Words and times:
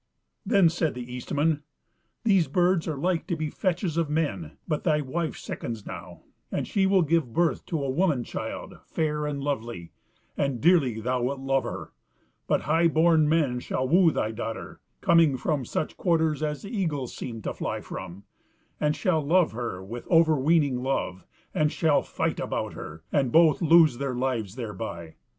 Then 0.43 0.67
said 0.67 0.95
the 0.95 1.13
Eastman: 1.13 1.61
"These 2.23 2.47
birds 2.47 2.87
are 2.87 2.97
like 2.97 3.27
to 3.27 3.35
be 3.35 3.51
fetches 3.51 3.97
of 3.97 4.09
men: 4.09 4.57
but 4.67 4.83
thy 4.83 4.99
wife 4.99 5.37
sickens 5.37 5.85
now, 5.85 6.23
and 6.51 6.67
she 6.67 6.87
will 6.87 7.03
give 7.03 7.33
birth 7.33 7.67
to 7.67 7.83
a 7.83 7.87
woman 7.91 8.23
child 8.23 8.79
fair 8.83 9.27
and 9.27 9.43
lovely; 9.43 9.91
and 10.35 10.59
dearly 10.59 10.99
thou 10.99 11.21
wilt 11.21 11.39
love 11.41 11.65
her; 11.65 11.91
but 12.47 12.61
high 12.61 12.87
born 12.87 13.29
men 13.29 13.59
shall 13.59 13.87
woo 13.87 14.09
thy 14.09 14.31
daughter, 14.31 14.79
coming 15.01 15.37
from 15.37 15.65
such 15.65 15.95
quarters 15.97 16.41
as 16.41 16.63
the 16.63 16.75
eagles 16.75 17.15
seemed 17.15 17.43
to 17.43 17.53
fly 17.53 17.79
from, 17.79 18.23
and 18.79 18.95
shall 18.95 19.21
love 19.23 19.51
her 19.51 19.83
with 19.83 20.07
overweening 20.09 20.81
love, 20.81 21.27
and 21.53 21.71
shall 21.71 22.01
fight 22.01 22.39
about 22.39 22.73
her, 22.73 23.03
and 23.11 23.31
both 23.31 23.61
lose 23.61 23.99
their 23.99 24.15
lives 24.15 24.55
thereby. 24.55 25.13